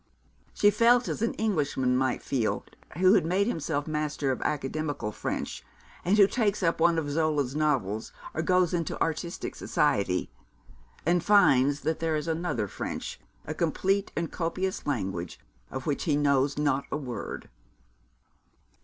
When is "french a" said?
12.67-13.53